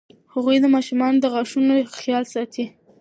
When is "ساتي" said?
2.33-2.65